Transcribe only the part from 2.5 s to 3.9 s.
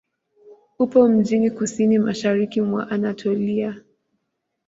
mwa Anatolia.